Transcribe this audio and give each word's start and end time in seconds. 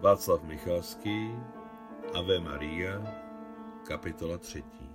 Václav 0.00 0.42
Michalský, 0.42 1.30
Ave 2.14 2.40
Maria, 2.40 3.02
kapitola 3.86 4.38
třetí. 4.38 4.90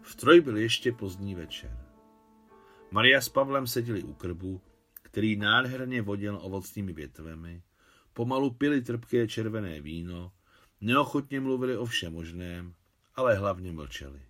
V 0.00 0.16
troj 0.16 0.40
byl 0.40 0.56
ještě 0.56 0.92
pozdní 0.92 1.34
večer. 1.34 1.86
Maria 2.90 3.20
s 3.20 3.28
Pavlem 3.28 3.66
seděli 3.66 4.02
u 4.02 4.14
krbu, 4.14 4.60
který 5.02 5.36
nádherně 5.36 6.02
vodil 6.02 6.38
ovocnými 6.42 6.92
větvemi, 6.92 7.62
pomalu 8.12 8.50
pili 8.50 8.82
trpké 8.82 9.28
červené 9.28 9.80
víno, 9.80 10.32
neochotně 10.80 11.40
mluvili 11.40 11.76
o 11.76 11.84
všem 11.84 12.12
možném, 12.12 12.74
ale 13.14 13.34
hlavně 13.34 13.72
mlčeli. 13.72 14.22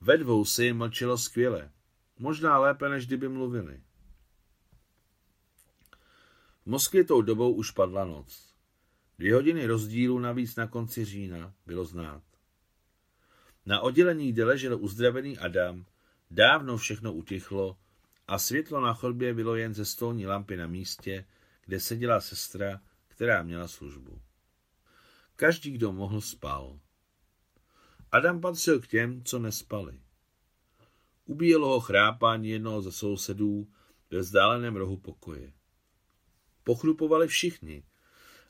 Ve 0.00 0.16
dvou 0.16 0.44
si 0.44 0.72
mlčelo 0.72 1.18
skvěle, 1.18 1.70
možná 2.18 2.58
lépe, 2.58 2.88
než 2.88 3.06
kdyby 3.06 3.28
mluvili. 3.28 3.82
Moskvě 6.68 7.04
tou 7.04 7.22
dobou 7.22 7.52
už 7.52 7.70
padla 7.70 8.04
noc. 8.04 8.54
Dvě 9.18 9.34
hodiny 9.34 9.66
rozdílu 9.66 10.18
navíc 10.18 10.56
na 10.56 10.66
konci 10.66 11.04
října 11.04 11.54
bylo 11.66 11.84
znát. 11.84 12.22
Na 13.66 13.80
oddělení, 13.80 14.32
kde 14.32 14.44
ležel 14.44 14.78
uzdravený 14.80 15.38
Adam, 15.38 15.86
dávno 16.30 16.76
všechno 16.76 17.12
utichlo 17.12 17.78
a 18.26 18.38
světlo 18.38 18.80
na 18.80 18.94
chodbě 18.94 19.34
bylo 19.34 19.56
jen 19.56 19.74
ze 19.74 19.84
stolní 19.84 20.26
lampy 20.26 20.56
na 20.56 20.66
místě, 20.66 21.24
kde 21.66 21.80
seděla 21.80 22.20
sestra, 22.20 22.80
která 23.08 23.42
měla 23.42 23.68
službu. 23.68 24.20
Každý, 25.36 25.70
kdo 25.70 25.92
mohl, 25.92 26.20
spal. 26.20 26.80
Adam 28.12 28.40
patřil 28.40 28.80
k 28.80 28.86
těm, 28.86 29.24
co 29.24 29.38
nespali. 29.38 30.00
Ubíjelo 31.24 31.68
ho 31.68 31.80
chrápání 31.80 32.48
jednoho 32.48 32.82
ze 32.82 32.92
sousedů 32.92 33.68
ve 34.10 34.18
vzdáleném 34.18 34.76
rohu 34.76 34.96
pokoje. 34.96 35.57
Pochlupovali 36.68 37.28
všichni, 37.28 37.82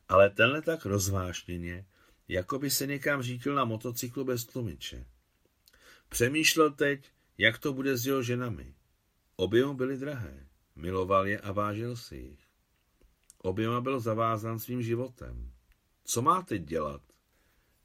ale 0.08 0.30
tenhle 0.30 0.62
tak 0.62 0.86
rozvášněně, 0.86 1.86
jako 2.28 2.58
by 2.58 2.70
se 2.70 2.86
někam 2.86 3.22
řítil 3.22 3.54
na 3.54 3.64
motocyklu 3.64 4.24
bez 4.24 4.44
tlumiče. 4.44 5.06
Přemýšlel 6.08 6.70
teď, 6.70 7.10
jak 7.38 7.58
to 7.58 7.72
bude 7.72 7.96
s 7.96 8.06
jeho 8.06 8.22
ženami. 8.22 8.74
Oběma 9.36 9.74
byly 9.74 9.96
drahé, 9.96 10.46
miloval 10.76 11.26
je 11.26 11.40
a 11.40 11.52
vážil 11.52 11.96
si 11.96 12.16
jich. 12.16 12.40
Oběma 13.38 13.80
byl 13.80 14.00
zavázán 14.00 14.58
svým 14.58 14.82
životem. 14.82 15.52
Co 16.04 16.22
má 16.22 16.42
teď 16.42 16.62
dělat? 16.62 17.02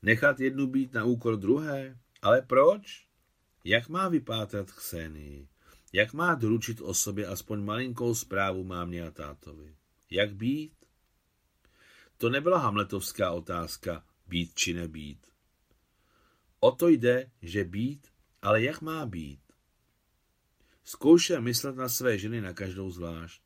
Nechat 0.01 0.39
jednu 0.39 0.67
být 0.67 0.93
na 0.93 1.03
úkor 1.03 1.37
druhé? 1.37 1.97
Ale 2.21 2.41
proč? 2.41 3.07
Jak 3.63 3.89
má 3.89 4.09
vypátrat 4.09 4.71
Xénii? 4.71 5.47
Jak 5.93 6.13
má 6.13 6.35
doručit 6.35 6.81
o 6.81 6.93
sobě 6.93 7.27
aspoň 7.27 7.63
malinkou 7.63 8.15
zprávu 8.15 8.63
mámě 8.63 9.07
a 9.07 9.11
tátovi? 9.11 9.75
Jak 10.13 10.35
být? 10.35 10.73
To 12.17 12.29
nebyla 12.29 12.57
hamletovská 12.57 13.31
otázka, 13.31 14.05
být 14.27 14.53
či 14.55 14.73
nebýt. 14.73 15.27
O 16.59 16.71
to 16.71 16.87
jde, 16.87 17.31
že 17.41 17.63
být, 17.63 18.07
ale 18.41 18.63
jak 18.63 18.81
má 18.81 19.05
být? 19.05 19.39
Zkoušel 20.83 21.41
myslet 21.41 21.75
na 21.75 21.89
své 21.89 22.17
ženy 22.17 22.41
na 22.41 22.53
každou 22.53 22.91
zvlášť. 22.91 23.41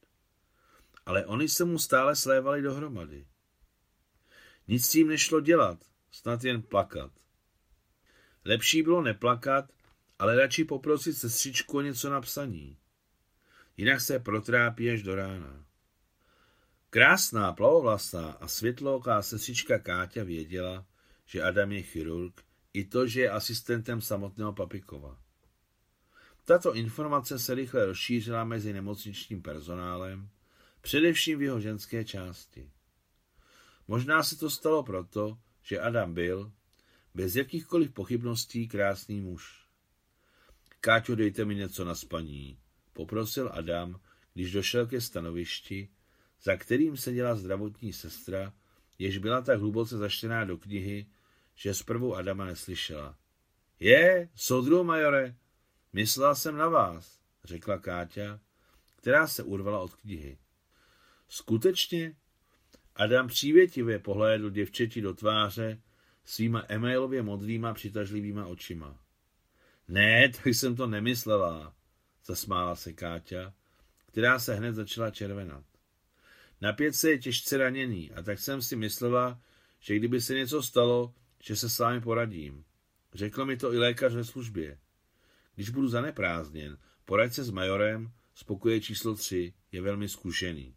Ale 1.06 1.26
oni 1.26 1.50
se 1.50 1.66
mu 1.66 1.80
stále 1.80 2.16
slévali 2.16 2.62
dohromady. 2.62 3.28
Nic 4.68 4.86
s 4.86 4.90
tím 4.90 5.08
nešlo 5.08 5.40
dělat, 5.42 5.84
snad 6.12 6.44
jen 6.44 6.62
plakat. 6.62 7.12
Lepší 8.46 8.84
bylo 8.84 9.02
neplakat, 9.02 9.74
ale 10.20 10.36
radši 10.36 10.64
poprosit 10.64 11.14
sestřičku 11.14 11.78
o 11.78 11.82
něco 11.82 12.10
na 12.10 12.22
psaní. 12.22 12.78
Jinak 13.78 14.02
se 14.02 14.20
protrápí 14.20 14.90
až 14.90 15.04
do 15.04 15.16
rána. 15.16 15.67
Krásná, 16.90 17.54
plavovlasá 17.54 18.32
a 18.32 18.48
světlooká 18.48 19.22
sestřička 19.22 19.80
Káťa 19.80 20.24
věděla, 20.24 20.86
že 21.26 21.44
Adam 21.44 21.72
je 21.72 21.82
chirurg, 21.82 22.44
i 22.74 22.86
to, 22.86 23.08
že 23.08 23.22
je 23.22 23.30
asistentem 23.30 24.02
samotného 24.02 24.54
Papikova. 24.54 25.20
Tato 26.46 26.74
informace 26.74 27.40
se 27.40 27.56
rychle 27.56 27.86
rozšířila 27.86 28.44
mezi 28.44 28.74
nemocničním 28.74 29.42
personálem, 29.42 30.30
především 30.82 31.40
v 31.40 31.42
jeho 31.42 31.60
ženské 31.60 32.06
části. 32.06 32.72
Možná 33.88 34.24
se 34.24 34.38
to 34.38 34.50
stalo 34.50 34.84
proto, 34.84 35.38
že 35.62 35.80
Adam 35.80 36.14
byl, 36.14 36.52
bez 37.14 37.36
jakýchkoliv 37.36 37.92
pochybností, 37.92 38.68
krásný 38.68 39.22
muž. 39.22 39.68
Káťo, 40.82 41.16
dejte 41.16 41.46
mi 41.46 41.56
něco 41.56 41.86
na 41.86 41.96
spaní, 41.96 42.60
poprosil 42.94 43.50
Adam, 43.54 44.00
když 44.34 44.52
došel 44.52 44.88
ke 44.88 45.02
stanovišti, 45.02 45.90
za 46.44 46.56
kterým 46.56 46.98
seděla 46.98 47.36
zdravotní 47.36 47.94
sestra, 47.94 48.54
jež 49.00 49.18
byla 49.18 49.42
tak 49.42 49.60
hluboce 49.60 49.98
zaštěná 49.98 50.46
do 50.46 50.58
knihy, 50.58 51.06
že 51.56 51.74
zprvu 51.74 52.16
Adama 52.16 52.46
neslyšela. 52.46 53.18
Je, 53.80 54.30
soudru, 54.36 54.84
majore, 54.84 55.36
myslela 55.94 56.36
jsem 56.36 56.58
na 56.58 56.68
vás, 56.68 57.20
řekla 57.44 57.78
Káťa, 57.78 58.40
která 58.96 59.28
se 59.28 59.44
urvala 59.44 59.80
od 59.80 59.96
knihy. 59.96 60.38
Skutečně? 61.28 62.16
Adam 62.96 63.28
přívětivě 63.28 64.00
pohlédl 64.00 64.50
děvčeti 64.50 65.02
do 65.02 65.14
tváře 65.14 65.82
svýma 66.26 66.64
emailově 66.68 67.22
modrýma 67.22 67.74
přitažlivýma 67.74 68.46
očima. 68.46 69.00
Ne, 69.88 70.30
tak 70.30 70.48
jsem 70.48 70.76
to 70.76 70.88
nemyslela, 70.88 71.76
zasmála 72.26 72.76
se 72.76 72.94
Káťa, 72.94 73.54
která 74.06 74.40
se 74.40 74.56
hned 74.56 74.74
začala 74.74 75.12
červenat. 75.12 75.64
Na 76.62 76.74
pětce 76.74 77.10
je 77.10 77.18
těžce 77.18 77.58
raněný 77.58 78.12
a 78.12 78.22
tak 78.22 78.40
jsem 78.40 78.62
si 78.62 78.76
myslela, 78.76 79.42
že 79.80 79.96
kdyby 79.96 80.22
se 80.22 80.34
něco 80.34 80.64
stalo, 80.64 81.14
že 81.44 81.56
se 81.56 81.70
s 81.70 81.80
vámi 81.80 82.02
poradím. 82.02 82.66
Řekl 83.14 83.46
mi 83.46 83.58
to 83.58 83.74
i 83.74 83.78
lékař 83.78 84.14
ve 84.14 84.24
službě. 84.24 84.80
Když 85.56 85.70
budu 85.70 85.88
zaneprázdněn, 85.88 86.78
poraď 87.06 87.34
se 87.34 87.44
s 87.44 87.50
majorem, 87.50 88.12
spokoje 88.36 88.82
číslo 88.82 89.16
tři, 89.16 89.54
je 89.72 89.82
velmi 89.82 90.10
zkušený. 90.10 90.76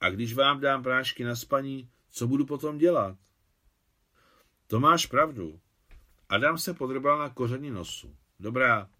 A 0.00 0.10
když 0.10 0.34
vám 0.34 0.60
dám 0.60 0.82
prášky 0.82 1.24
na 1.24 1.36
spaní, 1.36 1.90
co 2.10 2.26
budu 2.26 2.46
potom 2.46 2.78
dělat? 2.78 3.18
To 4.66 4.80
máš 4.80 5.06
pravdu. 5.06 5.60
Adam 6.28 6.58
se 6.58 6.74
podrbal 6.74 7.18
na 7.18 7.28
koření 7.28 7.70
nosu. 7.70 8.16
Dobrá, 8.40 8.90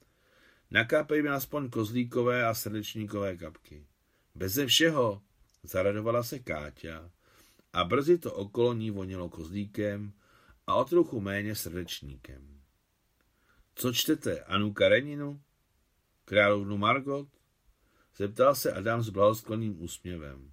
nakápej 0.71 1.23
mi 1.23 1.29
aspoň 1.29 1.71
kozlíkové 1.71 2.47
a 2.47 2.55
srdečníkové 2.55 3.37
kapky. 3.37 3.87
Beze 4.35 4.67
všeho, 4.67 5.23
zaradovala 5.67 6.23
se 6.23 6.39
Káťa 6.39 7.11
a 7.73 7.85
brzy 7.85 8.19
to 8.19 8.33
okolo 8.35 8.75
ní 8.75 8.91
vonilo 8.91 9.29
kozlíkem 9.29 10.13
a 10.67 10.75
o 10.75 10.85
trochu 10.85 11.21
méně 11.21 11.55
srdečníkem. 11.55 12.61
Co 13.75 13.93
čtete, 13.93 14.41
Anu 14.41 14.73
Kareninu? 14.73 15.43
Královnu 16.25 16.79
Margot? 16.79 17.29
Zeptal 18.17 18.55
se 18.55 18.73
Adam 18.73 19.03
s 19.03 19.09
blahosklonným 19.09 19.83
úsměvem. 19.83 20.53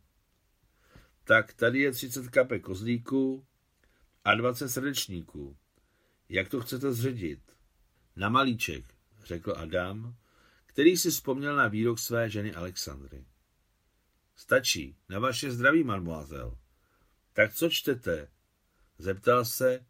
Tak 1.23 1.53
tady 1.53 1.79
je 1.79 1.91
30 1.91 2.29
kapek 2.29 2.61
kozlíků 2.61 3.45
a 4.23 4.35
20 4.35 4.69
srdečníků. 4.69 5.57
Jak 6.29 6.49
to 6.49 6.61
chcete 6.61 6.93
zředit? 6.93 7.39
Na 8.15 8.29
malíček, 8.29 8.85
řekl 9.23 9.53
Adam, 9.57 10.15
který 10.65 10.97
si 10.97 11.11
vzpomněl 11.11 11.55
na 11.55 11.67
výrok 11.67 11.99
své 11.99 12.29
ženy 12.29 12.53
Alexandry. 12.53 13.25
Stačí, 14.43 14.97
na 15.09 15.19
vaše 15.19 15.51
zdraví, 15.51 15.83
mademoiselle. 15.83 16.55
Tak 17.33 17.53
co 17.53 17.69
čtete? 17.69 18.31
Zeptal 18.97 19.45
se, 19.45 19.85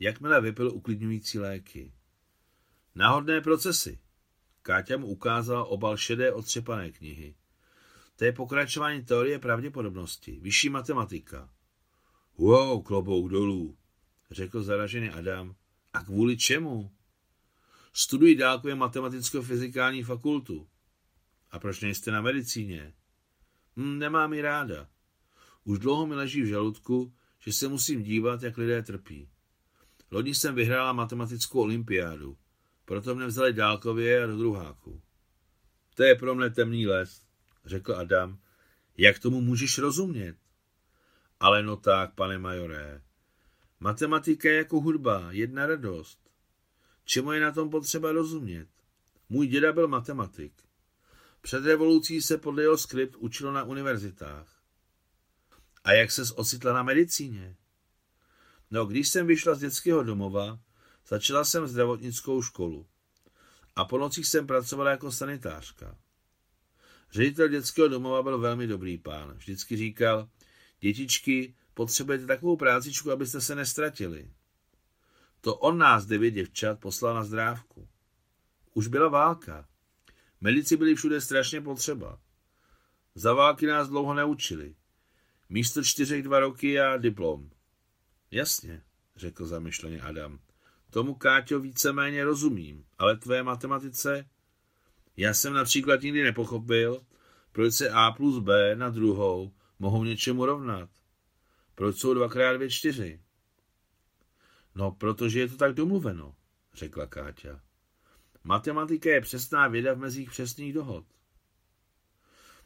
jakmile 0.00 0.40
vypil 0.40 0.70
uklidňující 0.74 1.38
léky. 1.38 1.92
Náhodné 2.94 3.40
procesy. 3.40 3.98
Káťa 4.62 4.96
mu 4.96 5.06
ukázala 5.06 5.64
obal 5.64 5.96
šedé 5.96 6.32
otřepané 6.32 6.92
knihy. 6.92 7.34
To 8.16 8.24
je 8.24 8.32
pokračování 8.32 9.04
teorie 9.04 9.38
pravděpodobnosti, 9.38 10.38
vyšší 10.40 10.68
matematika. 10.68 11.50
Wow, 12.36 12.82
klobouk 12.82 13.30
dolů, 13.30 13.78
řekl 14.30 14.62
zaražený 14.62 15.10
Adam. 15.10 15.54
A 15.92 16.04
kvůli 16.04 16.36
čemu? 16.36 16.90
Studuji 17.92 18.36
dálkově 18.36 18.74
matematicko-fyzikální 18.74 20.02
fakultu. 20.02 20.68
A 21.50 21.58
proč 21.58 21.80
nejste 21.80 22.10
na 22.10 22.20
medicíně? 22.20 22.94
Hm, 23.76 23.98
nemám 23.98 24.32
ji 24.32 24.40
ráda. 24.40 24.88
Už 25.64 25.78
dlouho 25.78 26.06
mi 26.06 26.14
leží 26.14 26.42
v 26.42 26.46
žaludku, 26.46 27.14
že 27.38 27.52
se 27.52 27.68
musím 27.68 28.02
dívat, 28.02 28.42
jak 28.42 28.58
lidé 28.58 28.82
trpí. 28.82 29.28
Loni 30.10 30.34
jsem 30.34 30.54
vyhrála 30.54 30.92
matematickou 30.92 31.60
olympiádu, 31.60 32.36
proto 32.84 33.14
mne 33.14 33.26
vzali 33.26 33.52
dálkově 33.52 34.24
a 34.24 34.26
do 34.26 34.36
druháku. 34.36 35.02
To 35.94 36.02
je 36.02 36.14
pro 36.14 36.34
mne 36.34 36.50
temný 36.50 36.86
les, 36.86 37.22
řekl 37.64 37.94
Adam. 37.94 38.38
Jak 38.96 39.18
tomu 39.18 39.40
můžeš 39.40 39.78
rozumět? 39.78 40.36
Ale 41.40 41.62
no 41.62 41.76
tak, 41.76 42.14
pane 42.14 42.38
majoré. 42.38 43.02
Matematika 43.80 44.48
je 44.48 44.56
jako 44.56 44.80
hudba, 44.80 45.28
jedna 45.30 45.66
radost. 45.66 46.18
Čemu 47.04 47.32
je 47.32 47.40
na 47.40 47.52
tom 47.52 47.70
potřeba 47.70 48.12
rozumět? 48.12 48.68
Můj 49.28 49.46
děda 49.46 49.72
byl 49.72 49.88
matematik. 49.88 50.52
Před 51.44 51.64
revolucí 51.64 52.22
se 52.22 52.38
podle 52.38 52.62
jeho 52.62 52.78
skript 52.78 53.16
učilo 53.16 53.52
na 53.52 53.64
univerzitách. 53.64 54.62
A 55.84 55.92
jak 55.92 56.10
ses 56.10 56.32
ocitla 56.36 56.72
na 56.72 56.82
medicíně? 56.82 57.56
No, 58.70 58.86
když 58.86 59.08
jsem 59.08 59.26
vyšla 59.26 59.54
z 59.54 59.58
dětského 59.58 60.02
domova, 60.02 60.58
začala 61.08 61.44
jsem 61.44 61.66
zdravotnickou 61.66 62.42
školu. 62.42 62.86
A 63.76 63.84
po 63.84 63.98
nocích 63.98 64.26
jsem 64.26 64.46
pracovala 64.46 64.90
jako 64.90 65.12
sanitářka. 65.12 65.98
Ředitel 67.10 67.48
dětského 67.48 67.88
domova 67.88 68.22
byl 68.22 68.38
velmi 68.38 68.66
dobrý 68.66 68.98
pán. 68.98 69.32
Vždycky 69.32 69.76
říkal, 69.76 70.28
dětičky, 70.80 71.54
potřebujete 71.74 72.26
takovou 72.26 72.56
prácičku, 72.56 73.12
abyste 73.12 73.40
se 73.40 73.54
nestratili. 73.54 74.30
To 75.40 75.56
on 75.56 75.78
nás, 75.78 76.06
devět 76.06 76.30
děvčat, 76.30 76.80
poslal 76.80 77.14
na 77.14 77.24
zdrávku. 77.24 77.88
Už 78.74 78.86
byla 78.86 79.08
válka. 79.08 79.68
Medici 80.40 80.76
byli 80.76 80.94
všude 80.94 81.20
strašně 81.20 81.60
potřeba. 81.60 82.18
Za 83.14 83.34
války 83.34 83.66
nás 83.66 83.88
dlouho 83.88 84.14
neučili. 84.14 84.74
Místo 85.48 85.82
čtyřech 85.82 86.22
dva 86.22 86.40
roky 86.40 86.80
a 86.80 86.96
diplom. 86.96 87.50
Jasně, 88.30 88.82
řekl 89.16 89.46
zamyšleně 89.46 90.00
Adam. 90.00 90.38
Tomu, 90.90 91.14
Káťo, 91.14 91.60
víceméně 91.60 92.24
rozumím, 92.24 92.84
ale 92.98 93.16
tvé 93.16 93.42
matematice... 93.42 94.28
Já 95.16 95.34
jsem 95.34 95.54
například 95.54 96.02
nikdy 96.02 96.22
nepochopil, 96.22 97.06
proč 97.52 97.74
se 97.74 97.90
A 97.90 98.10
plus 98.10 98.38
B 98.38 98.76
na 98.76 98.90
druhou 98.90 99.52
mohou 99.78 100.04
něčemu 100.04 100.46
rovnat. 100.46 100.90
Proč 101.74 101.96
jsou 101.96 102.14
dvakrát 102.14 102.52
dvě 102.52 102.70
čtyři? 102.70 103.20
No, 104.74 104.90
protože 104.90 105.40
je 105.40 105.48
to 105.48 105.56
tak 105.56 105.74
domluveno, 105.74 106.34
řekla 106.74 107.06
Káťa. 107.06 107.60
Matematika 108.44 109.10
je 109.10 109.20
přesná 109.20 109.68
věda 109.68 109.94
v 109.94 109.98
mezích 109.98 110.30
přesných 110.30 110.72
dohod. 110.72 111.06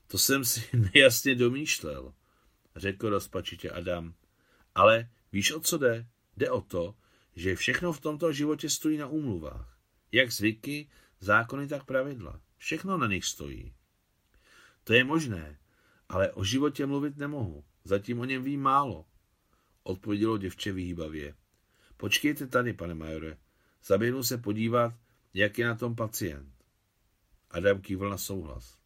To 0.06 0.18
jsem 0.18 0.44
si 0.44 0.68
nejasně 0.94 1.34
domýšlel, 1.34 2.14
řekl 2.76 3.10
rozpačitě 3.10 3.70
Adam. 3.70 4.14
Ale 4.74 5.10
víš, 5.32 5.52
o 5.52 5.60
co 5.60 5.78
jde? 5.78 6.06
Jde 6.36 6.50
o 6.50 6.60
to, 6.60 6.94
že 7.36 7.56
všechno 7.56 7.92
v 7.92 8.00
tomto 8.00 8.32
životě 8.32 8.70
stojí 8.70 8.98
na 8.98 9.06
úmluvách. 9.06 9.78
Jak 10.12 10.32
zvyky, 10.32 10.90
zákony, 11.20 11.68
tak 11.68 11.84
pravidla. 11.84 12.40
Všechno 12.56 12.98
na 12.98 13.06
nich 13.06 13.24
stojí. 13.24 13.74
To 14.84 14.92
je 14.92 15.04
možné, 15.04 15.58
ale 16.08 16.32
o 16.32 16.44
životě 16.44 16.86
mluvit 16.86 17.16
nemohu. 17.16 17.64
Zatím 17.84 18.20
o 18.20 18.24
něm 18.24 18.42
vím 18.42 18.62
málo, 18.62 19.06
odpovědělo 19.82 20.38
děvče 20.38 20.72
vyhýbavě. 20.72 21.34
Počkejte 21.96 22.46
tady, 22.46 22.72
pane 22.72 22.94
majore. 22.94 23.36
Zaběhnu 23.84 24.22
se 24.22 24.38
podívat, 24.38 24.94
jak 25.38 25.58
je 25.58 25.66
na 25.66 25.74
tom 25.74 25.96
pacient. 25.96 26.54
Adam 27.50 27.80
kývl 27.80 28.10
na 28.10 28.18
souhlas. 28.18 28.78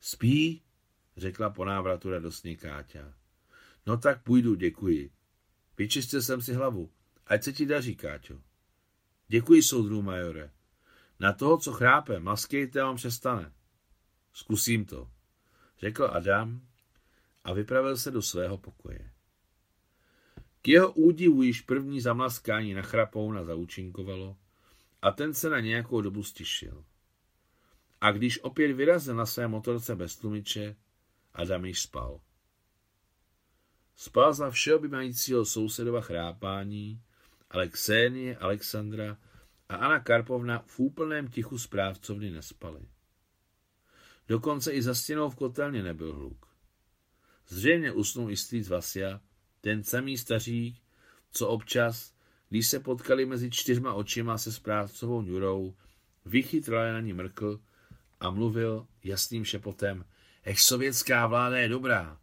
Spí? 0.00 0.62
řekla 1.16 1.50
po 1.50 1.64
návratu 1.64 2.10
radostně 2.10 2.56
Káťa. 2.56 3.14
No 3.86 3.96
tak 3.96 4.22
půjdu, 4.22 4.54
děkuji. 4.54 5.10
Vyčistil 5.76 6.22
jsem 6.22 6.42
si 6.42 6.52
hlavu. 6.52 6.90
Ať 7.26 7.42
se 7.42 7.52
ti 7.52 7.66
daří, 7.66 7.96
Káťo. 7.96 8.40
Děkuji, 9.28 9.62
soudru 9.62 10.02
majore. 10.02 10.50
Na 11.18 11.32
toho, 11.32 11.58
co 11.58 11.72
chrápe, 11.72 12.20
maskejte, 12.20 12.84
on 12.84 12.96
přestane. 12.96 13.52
Zkusím 14.32 14.84
to, 14.84 15.10
řekl 15.78 16.04
Adam 16.12 16.66
a 17.44 17.52
vypravil 17.52 17.96
se 17.96 18.10
do 18.10 18.22
svého 18.22 18.58
pokoje. 18.58 19.10
K 20.62 20.68
jeho 20.68 20.92
údivu 20.92 21.42
již 21.42 21.60
první 21.60 22.00
zamlaskání 22.00 22.74
na 22.74 22.82
chrapouna 22.82 23.44
zaúčinkovalo 23.44 24.36
a 25.02 25.10
ten 25.10 25.34
se 25.34 25.50
na 25.50 25.60
nějakou 25.60 26.00
dobu 26.00 26.22
stišil. 26.22 26.84
A 28.00 28.12
když 28.12 28.42
opět 28.42 28.72
vyrazil 28.72 29.14
na 29.14 29.26
své 29.26 29.48
motorce 29.48 29.96
bez 29.96 30.16
tlumiče, 30.16 30.76
Adam 31.34 31.64
již 31.64 31.80
spal. 31.82 32.20
Spal 33.96 34.34
za 34.34 34.50
všeobjímajícího 34.50 35.44
sousedova 35.44 36.00
chrápání, 36.00 37.02
ale 37.50 37.68
Ksenie, 37.68 38.38
Alexandra 38.38 39.16
a 39.68 39.76
Anna 39.76 40.00
Karpovna 40.00 40.58
v 40.66 40.80
úplném 40.80 41.28
tichu 41.28 41.58
správcovny 41.58 42.30
nespali. 42.30 42.80
Dokonce 44.28 44.72
i 44.72 44.82
za 44.82 44.94
stěnou 44.94 45.30
v 45.30 45.36
kotelně 45.36 45.82
nebyl 45.82 46.14
hluk. 46.14 46.46
Zřejmě 47.48 47.92
usnul 47.92 48.30
i 48.30 48.36
strýc 48.36 48.68
Vasia, 48.68 49.20
ten 49.60 49.84
samý 49.84 50.18
stařík, 50.18 50.82
co 51.30 51.48
občas, 51.48 52.14
když 52.50 52.66
se 52.68 52.80
potkali 52.80 53.26
mezi 53.26 53.50
čtyřma 53.50 53.94
očima 53.94 54.38
se 54.38 54.52
správcovou 54.52 55.22
Jurou, 55.22 55.74
vychytrale 56.24 56.92
na 56.92 57.00
ní 57.00 57.12
mrkl 57.12 57.60
a 58.20 58.30
mluvil 58.30 58.86
jasným 59.04 59.44
šepotem, 59.44 60.04
ech 60.44 60.60
sovětská 60.60 61.26
vláda 61.26 61.58
je 61.58 61.68
dobrá, 61.68 62.20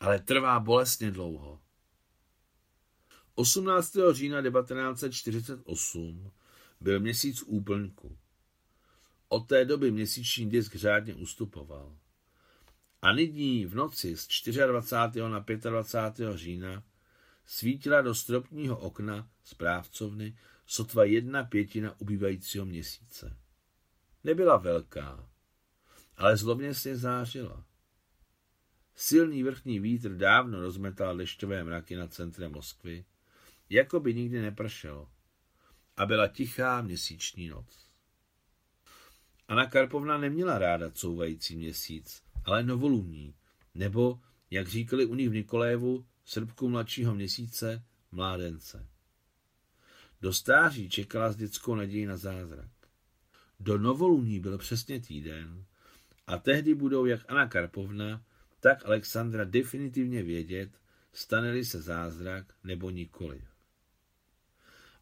ale 0.00 0.18
trvá 0.18 0.60
bolestně 0.60 1.10
dlouho. 1.10 1.60
18. 3.34 3.96
října 4.12 4.42
1948 4.42 6.30
byl 6.80 7.00
měsíc 7.00 7.42
úplňku. 7.42 8.18
Od 9.28 9.48
té 9.48 9.64
doby 9.64 9.90
měsíční 9.90 10.50
disk 10.50 10.76
řádně 10.76 11.14
ustupoval. 11.14 11.96
A 13.02 13.12
nyní 13.12 13.66
v 13.66 13.74
noci 13.74 14.16
z 14.16 14.28
24. 14.66 15.20
na 15.20 15.44
25. 15.70 16.36
října 16.36 16.82
svítila 17.52 18.02
do 18.02 18.14
stropního 18.14 18.78
okna 18.78 19.28
správcovny 19.44 20.36
sotva 20.66 21.04
jedna 21.04 21.44
pětina 21.44 22.00
ubývajícího 22.00 22.64
měsíce. 22.64 23.36
Nebyla 24.24 24.56
velká, 24.56 25.30
ale 26.16 26.36
zlobně 26.36 26.74
se 26.74 26.96
zářila. 26.96 27.64
Silný 28.94 29.42
vrchní 29.42 29.80
vítr 29.80 30.16
dávno 30.16 30.60
rozmetal 30.60 31.16
dešťové 31.16 31.64
mraky 31.64 31.96
nad 31.96 32.12
centrem 32.12 32.52
Moskvy, 32.52 33.04
jako 33.70 34.00
by 34.00 34.14
nikdy 34.14 34.42
nepršelo. 34.42 35.10
A 35.96 36.06
byla 36.06 36.28
tichá 36.28 36.82
měsíční 36.82 37.48
noc. 37.48 37.88
Anna 39.48 39.66
Karpovna 39.66 40.18
neměla 40.18 40.58
ráda 40.58 40.90
couvající 40.90 41.56
měsíc, 41.56 42.22
ale 42.44 42.62
novoluní, 42.62 43.34
nebo, 43.74 44.20
jak 44.50 44.68
říkali 44.68 45.06
u 45.06 45.14
nich 45.14 45.28
v 45.28 45.34
Nikolévu, 45.34 46.06
srbku 46.24 46.68
mladšího 46.68 47.14
měsíce, 47.14 47.84
mládence. 48.12 48.86
Do 50.20 50.32
stáří 50.32 50.88
čekala 50.88 51.32
s 51.32 51.36
dětskou 51.36 51.74
naději 51.74 52.06
na 52.06 52.16
zázrak. 52.16 52.70
Do 53.60 53.78
novoluní 53.78 54.40
byl 54.40 54.58
přesně 54.58 55.00
týden 55.00 55.64
a 56.26 56.38
tehdy 56.38 56.74
budou 56.74 57.04
jak 57.04 57.30
Anna 57.30 57.48
Karpovna, 57.48 58.24
tak 58.60 58.86
Alexandra 58.86 59.44
definitivně 59.44 60.22
vědět, 60.22 60.70
stane 61.12 61.64
se 61.64 61.82
zázrak 61.82 62.54
nebo 62.64 62.90
nikoliv. 62.90 63.44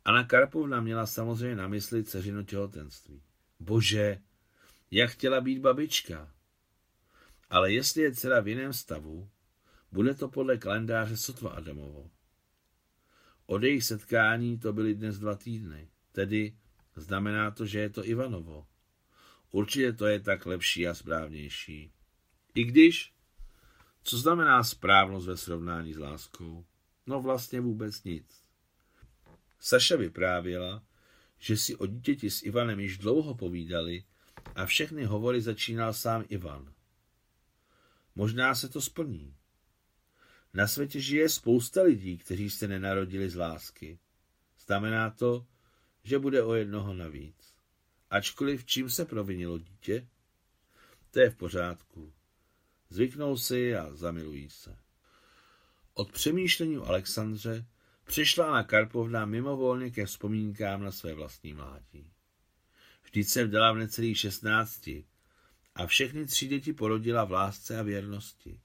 Anna 0.05 0.25
Karpovna 0.25 0.81
měla 0.81 1.07
samozřejmě 1.07 1.57
na 1.57 1.69
mysli 1.69 2.05
dceřino 2.05 2.43
těhotenství. 2.43 3.23
Bože, 3.61 4.19
jak 4.91 5.11
chtěla 5.11 5.41
být 5.41 5.59
babička. 5.59 6.35
Ale 7.51 7.73
jestli 7.73 8.03
je 8.03 8.15
dcera 8.15 8.41
v 8.41 8.49
jiném 8.49 8.73
stavu, 8.73 9.29
bude 9.93 10.15
to 10.15 10.29
podle 10.29 10.57
kalendáře 10.57 11.17
sotva 11.17 11.51
Adamovo. 11.51 12.11
Od 13.47 13.63
jejich 13.63 13.85
setkání 13.85 14.59
to 14.59 14.73
byly 14.73 14.95
dnes 14.95 15.19
dva 15.19 15.35
týdny, 15.35 15.89
tedy 16.13 16.57
znamená 16.97 17.51
to, 17.51 17.67
že 17.67 17.79
je 17.79 17.91
to 17.91 18.07
Ivanovo. 18.07 18.67
Určitě 19.51 19.93
to 19.93 20.07
je 20.07 20.21
tak 20.21 20.47
lepší 20.47 20.89
a 20.89 20.95
správnější. 20.95 21.93
I 22.55 22.65
když, 22.65 23.15
co 24.03 24.19
znamená 24.19 24.65
správnost 24.65 25.27
ve 25.27 25.37
srovnání 25.37 25.95
s 25.95 25.99
láskou? 25.99 26.65
No 27.07 27.23
vlastně 27.23 27.61
vůbec 27.61 28.05
nic. 28.05 28.45
Saša 29.61 29.97
vyprávěla, 29.97 30.83
že 31.39 31.57
si 31.57 31.77
o 31.77 31.87
dítěti 31.87 32.31
s 32.31 32.43
Ivanem 32.43 32.81
již 32.81 32.99
dlouho 32.99 33.35
povídali 33.35 34.05
a 34.55 34.67
všechny 34.67 35.05
hovory 35.05 35.41
začínal 35.41 35.93
sám 35.93 36.25
Ivan. 36.29 36.73
Možná 38.15 38.55
se 38.55 38.69
to 38.69 38.81
splní. 38.81 39.37
Na 40.55 40.67
světě 40.67 41.01
žije 41.01 41.29
spousta 41.29 41.83
lidí, 41.83 42.19
kteří 42.19 42.51
se 42.51 42.69
nenarodili 42.69 43.31
z 43.31 43.37
lásky. 43.37 43.99
Znamená 44.67 45.11
to, 45.11 45.47
že 46.03 46.19
bude 46.19 46.43
o 46.43 46.55
jednoho 46.55 46.95
navíc. 46.95 47.55
Ačkoliv 48.11 48.65
čím 48.65 48.91
se 48.91 49.05
provinilo 49.05 49.59
dítě? 49.59 50.09
To 51.11 51.21
je 51.21 51.31
v 51.31 51.37
pořádku. 51.37 52.13
Zvyknou 52.89 53.37
si 53.37 53.77
a 53.77 53.95
zamilují 53.95 54.51
se. 54.51 54.77
Od 55.95 56.13
přemýšlení 56.13 56.79
o 56.79 56.87
Alexandře 56.87 57.67
přišla 58.05 58.51
na 58.53 58.63
Karpovna 58.63 59.27
mimovolně 59.27 59.91
ke 59.91 60.07
vzpomínkám 60.07 60.83
na 60.83 60.93
své 60.93 61.15
vlastní 61.15 61.55
mládí. 61.55 62.13
Vždyť 63.05 63.29
se 63.29 63.45
vdala 63.45 63.73
v 63.73 63.79
necelých 63.79 64.19
šestnácti 64.19 65.05
a 65.75 65.87
všechny 65.87 66.27
tři 66.27 66.47
děti 66.47 66.73
porodila 66.73 67.25
v 67.25 67.33
lásce 67.33 67.79
a 67.79 67.83
věrnosti. 67.83 68.61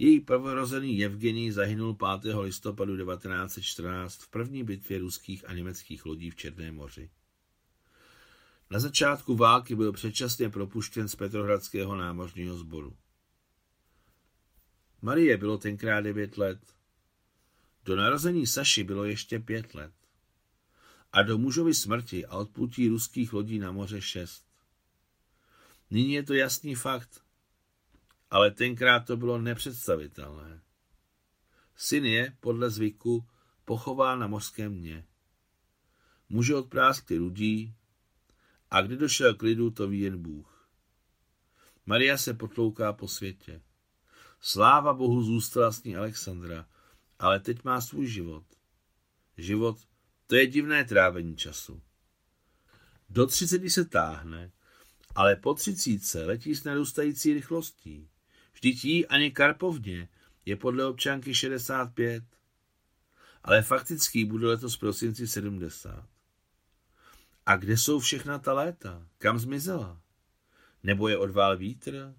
Její 0.00 0.20
prvorozený 0.20 1.04
Evgenij 1.04 1.50
zahynul 1.50 1.96
5. 2.20 2.34
listopadu 2.34 2.96
1914 2.96 4.22
v 4.22 4.28
první 4.28 4.64
bitvě 4.64 4.98
ruských 4.98 5.48
a 5.48 5.52
německých 5.52 6.06
lodí 6.06 6.30
v 6.30 6.36
Černém 6.36 6.74
moři. 6.74 7.10
Na 8.70 8.80
začátku 8.80 9.36
války 9.36 9.74
byl 9.74 9.92
předčasně 9.92 10.50
propuštěn 10.50 11.08
z 11.08 11.16
Petrohradského 11.16 11.96
námořního 11.96 12.58
sboru. 12.58 12.96
Marie 15.02 15.36
bylo 15.36 15.58
tenkrát 15.58 16.00
devět 16.00 16.38
let. 16.38 16.60
Do 17.84 17.96
narození 17.96 18.46
Saši 18.46 18.84
bylo 18.84 19.04
ještě 19.04 19.38
pět 19.38 19.74
let. 19.74 19.92
A 21.12 21.22
do 21.22 21.38
mužovy 21.38 21.74
smrti 21.74 22.26
a 22.26 22.36
odplutí 22.36 22.88
ruských 22.88 23.32
lodí 23.32 23.58
na 23.58 23.72
moře 23.72 24.00
šest. 24.00 24.44
Nyní 25.90 26.12
je 26.12 26.22
to 26.22 26.34
jasný 26.34 26.74
fakt, 26.74 27.22
ale 28.30 28.50
tenkrát 28.50 29.00
to 29.00 29.16
bylo 29.16 29.38
nepředstavitelné. 29.38 30.62
Syn 31.76 32.04
je, 32.04 32.36
podle 32.40 32.70
zvyku, 32.70 33.26
pochován 33.64 34.18
na 34.18 34.26
mořském 34.26 34.74
dně. 34.74 35.06
Muže 36.28 36.54
odpráskli 36.54 37.18
lidí 37.18 37.74
a 38.70 38.82
kdy 38.82 38.96
došel 38.96 39.34
k 39.34 39.42
lidu, 39.42 39.70
to 39.70 39.88
ví 39.88 40.00
jen 40.00 40.22
Bůh. 40.22 40.68
Maria 41.86 42.18
se 42.18 42.34
potlouká 42.34 42.92
po 42.92 43.08
světě. 43.08 43.62
Sláva 44.40 44.94
Bohu 44.94 45.22
zůstala 45.22 45.72
s 45.72 45.82
ní 45.82 45.96
Alexandra, 45.96 46.66
ale 47.18 47.40
teď 47.40 47.64
má 47.64 47.80
svůj 47.80 48.06
život. 48.06 48.44
Život, 49.36 49.78
to 50.26 50.36
je 50.36 50.46
divné 50.46 50.84
trávení 50.84 51.36
času. 51.36 51.82
Do 53.08 53.26
třiceti 53.26 53.70
se 53.70 53.84
táhne, 53.84 54.52
ale 55.14 55.36
po 55.36 55.54
třicítce 55.54 56.24
letí 56.24 56.54
s 56.54 56.64
narůstající 56.64 57.34
rychlostí. 57.34 58.08
Vždyť 58.60 58.84
jí 58.84 59.06
ani 59.06 59.30
Karpovně 59.30 60.08
je 60.44 60.56
podle 60.56 60.86
občanky 60.86 61.34
65, 61.34 62.24
ale 63.42 63.62
fakticky 63.62 64.24
bude 64.24 64.46
letos 64.46 64.76
prosinci 64.76 65.28
70. 65.28 66.08
A 67.46 67.56
kde 67.56 67.76
jsou 67.76 67.98
všechna 67.98 68.38
ta 68.38 68.52
léta? 68.52 69.06
Kam 69.18 69.38
zmizela? 69.38 70.00
Nebo 70.82 71.08
je 71.08 71.18
odvál 71.18 71.56
vítr? 71.56 72.14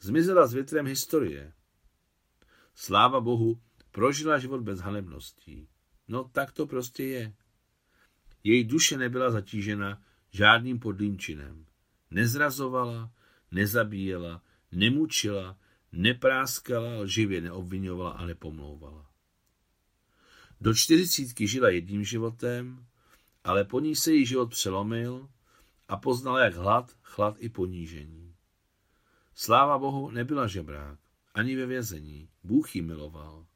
Zmizela 0.00 0.46
s 0.46 0.54
větrem 0.54 0.86
historie. 0.86 1.52
Sláva 2.74 3.20
Bohu, 3.20 3.60
prožila 3.90 4.38
život 4.38 4.60
bez 4.60 4.80
hanebností. 4.80 5.68
No 6.08 6.24
tak 6.24 6.52
to 6.52 6.66
prostě 6.66 7.04
je. 7.04 7.34
Její 8.44 8.64
duše 8.64 8.96
nebyla 8.96 9.30
zatížena 9.30 10.02
žádným 10.30 10.78
podlým 10.78 11.18
činem. 11.18 11.66
Nezrazovala, 12.10 13.12
nezabíjela, 13.50 14.42
nemučila, 14.72 15.58
nepráskala, 15.96 16.98
lživě 16.98 17.40
neobvinovala 17.40 18.10
a 18.10 18.26
nepomlouvala. 18.26 19.10
Do 20.60 20.74
čtyřicítky 20.74 21.48
žila 21.48 21.68
jedním 21.68 22.04
životem, 22.04 22.86
ale 23.44 23.64
po 23.64 23.80
ní 23.80 23.96
se 23.96 24.12
jí 24.12 24.26
život 24.26 24.50
přelomil 24.50 25.28
a 25.88 25.96
poznala 25.96 26.44
jak 26.44 26.54
hlad, 26.54 26.92
chlad 27.02 27.36
i 27.38 27.48
ponížení. 27.48 28.34
Sláva 29.34 29.78
Bohu 29.78 30.10
nebyla 30.10 30.46
žebrák, 30.46 30.98
ani 31.34 31.56
ve 31.56 31.66
vězení. 31.66 32.28
Bůh 32.44 32.76
ji 32.76 32.82
miloval. 32.82 33.46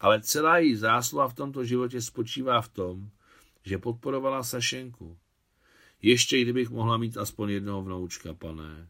Ale 0.00 0.22
celá 0.22 0.58
její 0.58 0.76
zásluha 0.76 1.28
v 1.28 1.34
tomto 1.34 1.64
životě 1.64 2.02
spočívá 2.02 2.60
v 2.60 2.68
tom, 2.68 3.10
že 3.64 3.78
podporovala 3.78 4.42
Sašenku. 4.42 5.18
Ještě 6.02 6.42
kdybych 6.42 6.70
mohla 6.70 6.96
mít 6.96 7.16
aspoň 7.16 7.50
jednoho 7.50 7.82
vnoučka, 7.82 8.34
pane. 8.34 8.88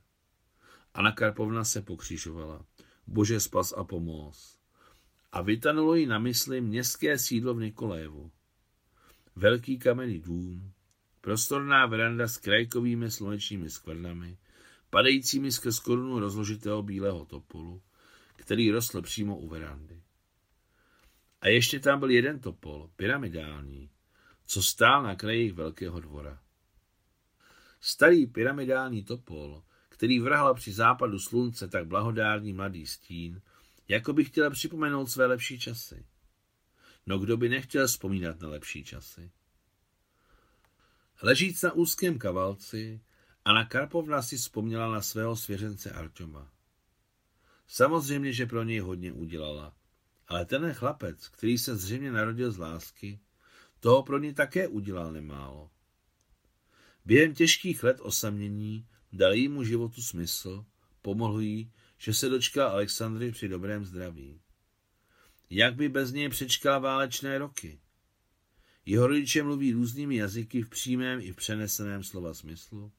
Anna 0.95 1.13
Karpovna 1.13 1.65
se 1.65 1.83
pokřižovala. 1.83 2.67
Bože 3.07 3.41
spas 3.41 3.73
a 3.77 3.85
pomoz. 3.85 4.59
A 5.33 5.43
vytanulo 5.43 5.95
jí 5.95 6.07
na 6.07 6.19
mysli 6.19 6.61
městské 6.61 7.19
sídlo 7.19 7.55
v 7.55 7.61
Nikolajevu. 7.61 8.31
Velký 9.37 9.79
kamenný 9.79 10.19
dům, 10.19 10.73
prostorná 11.21 11.87
veranda 11.87 12.29
s 12.29 12.37
krajkovými 12.37 13.11
slunečními 13.11 13.71
skvrnami, 13.71 14.39
padajícími 14.91 15.53
skrz 15.53 15.79
korunu 15.79 16.19
rozložitého 16.19 16.83
bílého 16.83 17.25
topolu, 17.25 17.83
který 18.37 18.71
rostl 18.71 19.03
přímo 19.03 19.39
u 19.39 19.49
verandy. 19.49 20.03
A 21.41 21.49
ještě 21.49 21.81
tam 21.81 22.01
byl 22.01 22.11
jeden 22.11 22.41
topol, 22.41 22.91
pyramidální, 22.97 23.91
co 24.47 24.63
stál 24.63 25.03
na 25.03 25.15
kraji 25.15 25.53
velkého 25.53 26.01
dvora. 26.01 26.41
Starý 27.81 28.27
pyramidální 28.27 29.05
topol, 29.05 29.63
který 29.99 30.21
vrhal 30.21 30.55
při 30.55 30.73
západu 30.73 31.19
slunce 31.19 31.69
tak 31.69 31.87
blahodárný 31.87 32.53
mladý 32.53 32.87
stín, 32.87 33.43
jako 33.89 34.13
by 34.13 34.25
chtěl 34.25 34.51
připomenout 34.51 35.07
své 35.07 35.27
lepší 35.27 35.59
časy. 35.59 36.07
No 37.07 37.19
kdo 37.19 37.37
by 37.37 37.49
nechtěl 37.49 37.87
vzpomínat 37.87 38.41
na 38.41 38.49
lepší 38.49 38.85
časy? 38.85 39.31
Ležíc 41.23 41.63
na 41.63 41.73
úzkém 41.73 42.19
kavalci, 42.19 43.01
Anna 43.45 43.65
Karpovna 43.65 44.23
si 44.23 44.37
vzpomněla 44.37 44.93
na 44.93 45.03
svého 45.03 45.37
svěřence 45.37 45.91
Artoma. 45.91 46.53
Samozřejmě, 47.67 48.33
že 48.33 48.47
pro 48.47 48.63
něj 48.63 48.79
hodně 48.79 49.13
udělala, 49.13 49.75
ale 50.29 50.45
ten 50.45 50.73
chlapec, 50.73 51.29
který 51.29 51.59
se 51.59 51.77
zřejmě 51.77 52.13
narodil 52.13 52.53
z 52.53 52.59
lásky, 52.59 53.21
toho 53.81 54.03
pro 54.03 54.19
ní 54.19 54.35
také 54.35 54.69
udělal 54.69 55.13
nemálo. 55.13 55.71
Během 57.05 57.35
těžkých 57.35 57.83
let 57.83 58.01
osamění 58.01 58.87
dal 59.13 59.35
jímu 59.35 59.65
životu 59.65 60.03
smysl, 60.03 60.65
pomohl 61.03 61.41
jí, 61.41 61.73
že 61.99 62.15
se 62.15 62.29
dočkal 62.29 62.71
Alexandry 62.71 63.33
při 63.33 63.49
dobrém 63.49 63.85
zdraví. 63.85 64.41
Jak 65.51 65.75
by 65.75 65.89
bez 65.89 66.13
něj 66.13 66.29
přečkal 66.29 66.81
válečné 66.81 67.39
roky? 67.39 67.81
Jeho 68.87 69.07
rodiče 69.07 69.43
mluví 69.43 69.73
různými 69.73 70.17
jazyky 70.17 70.63
v 70.63 70.69
přímém 70.69 71.21
i 71.21 71.33
v 71.33 71.37
přeneseném 71.37 72.05
slova 72.05 72.35
smyslu. 72.35 72.93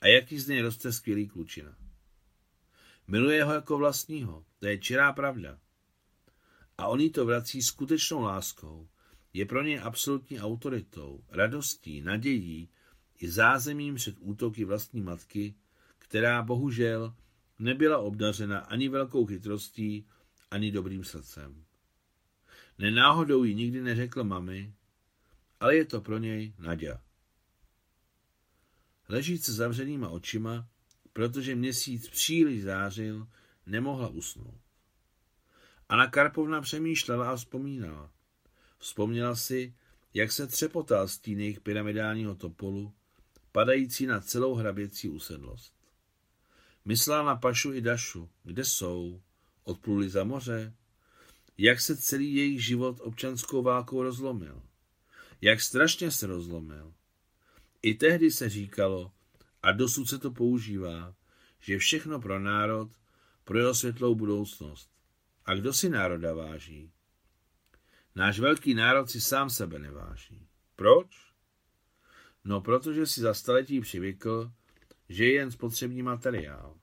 A 0.00 0.06
jaký 0.06 0.38
z 0.38 0.48
něj 0.48 0.60
roste 0.60 0.92
skvělý 0.92 1.28
klučina. 1.28 1.76
Miluje 3.06 3.44
ho 3.44 3.52
jako 3.52 3.78
vlastního, 3.78 4.44
to 4.58 4.66
je 4.66 4.78
čirá 4.78 5.12
pravda. 5.12 5.58
A 6.78 6.86
on 6.86 7.00
jí 7.00 7.10
to 7.10 7.26
vrací 7.26 7.62
skutečnou 7.62 8.22
láskou. 8.22 8.88
Je 9.32 9.46
pro 9.46 9.62
něj 9.62 9.80
absolutní 9.82 10.40
autoritou, 10.40 11.24
radostí, 11.28 12.00
nadějí 12.00 12.68
i 13.20 13.30
zázemím 13.30 13.94
před 13.94 14.16
útoky 14.18 14.64
vlastní 14.64 15.00
matky, 15.00 15.54
která 15.98 16.42
bohužel 16.42 17.14
nebyla 17.58 17.98
obdařena 17.98 18.58
ani 18.58 18.88
velkou 18.88 19.26
chytrostí, 19.26 20.06
ani 20.50 20.72
dobrým 20.72 21.04
srdcem. 21.04 21.64
Nenáhodou 22.78 23.44
jí 23.44 23.54
nikdy 23.54 23.80
neřekl 23.80 24.24
mami, 24.24 24.74
ale 25.60 25.76
je 25.76 25.84
to 25.84 26.00
pro 26.00 26.18
něj 26.18 26.54
Nadia. 26.58 27.00
Ležíc 29.08 29.44
se 29.44 29.52
zavřenýma 29.52 30.08
očima, 30.08 30.68
protože 31.12 31.54
měsíc 31.54 32.08
příliš 32.08 32.62
zářil, 32.62 33.28
nemohla 33.66 34.08
usnout. 34.08 34.60
Anna 35.88 36.06
Karpovna 36.06 36.60
přemýšlela 36.60 37.30
a 37.30 37.36
vzpomínala. 37.36 38.12
Vzpomněla 38.78 39.36
si, 39.36 39.74
jak 40.14 40.32
se 40.32 40.46
třepotal 40.46 41.08
stín 41.08 41.40
jejich 41.40 41.60
pyramidálního 41.60 42.34
topolu, 42.34 42.92
padající 43.52 44.06
na 44.06 44.20
celou 44.20 44.54
hraběcí 44.54 45.08
usedlost. 45.08 45.74
Myslela 46.84 47.22
na 47.22 47.36
Pašu 47.36 47.72
i 47.72 47.80
Dašu. 47.80 48.30
Kde 48.44 48.64
jsou? 48.64 49.22
Odpluli 49.64 50.10
za 50.10 50.24
moře? 50.24 50.74
Jak 51.58 51.80
se 51.80 51.96
celý 51.96 52.34
jejich 52.34 52.64
život 52.64 53.00
občanskou 53.00 53.62
válkou 53.62 54.02
rozlomil? 54.02 54.62
Jak 55.40 55.60
strašně 55.60 56.10
se 56.10 56.26
rozlomil? 56.26 56.94
I 57.82 57.94
tehdy 57.94 58.30
se 58.30 58.48
říkalo, 58.48 59.12
a 59.62 59.72
dosud 59.72 60.06
se 60.06 60.18
to 60.18 60.30
používá, 60.30 61.14
že 61.60 61.78
všechno 61.78 62.20
pro 62.20 62.38
národ, 62.38 62.90
pro 63.44 63.58
jeho 63.58 63.74
světlou 63.74 64.14
budoucnost. 64.14 64.90
A 65.44 65.54
kdo 65.54 65.72
si 65.72 65.88
národa 65.88 66.34
váží? 66.34 66.92
Náš 68.14 68.38
velký 68.38 68.74
národ 68.74 69.10
si 69.10 69.20
sám 69.20 69.50
sebe 69.50 69.78
neváží. 69.78 70.46
Proč? 70.76 71.29
No, 72.44 72.60
protože 72.60 73.06
si 73.06 73.20
za 73.20 73.34
staletí 73.34 73.80
přivykl, 73.80 74.52
že 75.08 75.24
je 75.24 75.32
jen 75.32 75.50
spotřební 75.50 76.02
materiál. 76.02 76.76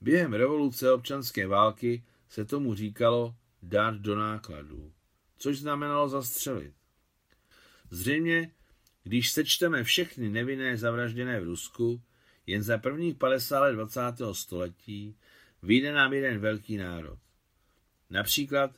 Během 0.00 0.32
revoluce 0.32 0.92
občanské 0.92 1.46
války 1.46 2.04
se 2.28 2.44
tomu 2.44 2.74
říkalo 2.74 3.34
dát 3.62 3.94
do 3.94 4.16
nákladů, 4.16 4.92
což 5.38 5.58
znamenalo 5.58 6.08
zastřelit. 6.08 6.74
Zřejmě 7.90 8.50
když 9.02 9.30
sečteme 9.30 9.84
všechny 9.84 10.28
nevinné 10.28 10.76
zavražděné 10.76 11.40
v 11.40 11.44
Rusku, 11.44 12.02
jen 12.46 12.62
za 12.62 12.78
prvních 12.78 13.16
50 13.16 13.60
let 13.60 13.72
20. 13.72 14.00
století 14.32 15.16
vyjde 15.62 15.92
nám 15.92 16.12
jeden 16.12 16.38
velký 16.38 16.76
národ. 16.76 17.18
Například, 18.10 18.70